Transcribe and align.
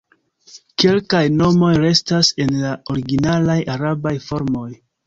Kelkaj 0.83 1.21
nomoj 1.35 1.69
restas 1.83 2.33
en 2.47 2.59
la 2.65 2.75
originalaj 2.95 3.63
arabaj 3.77 4.19
formoj. 4.29 4.69